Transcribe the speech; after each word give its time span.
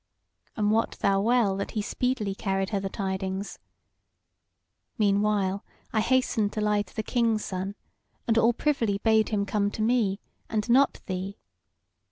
And 0.55 0.71
wot 0.71 0.97
thou 1.01 1.21
well, 1.21 1.55
that 1.57 1.71
he 1.77 1.81
speedily 1.83 2.33
carried 2.33 2.71
her 2.71 2.79
the 2.79 2.89
tidings. 2.89 3.59
Meanwhile 4.97 5.63
I 5.93 6.01
hastened 6.01 6.53
to 6.53 6.61
lie 6.61 6.81
to 6.81 6.95
the 6.95 7.03
King's 7.03 7.45
Son, 7.45 7.75
and 8.27 8.35
all 8.35 8.51
privily 8.51 8.97
bade 9.03 9.29
him 9.29 9.45
come 9.45 9.69
to 9.69 9.83
me 9.83 10.19
and 10.49 10.67
not 10.67 11.01
thee. 11.05 11.37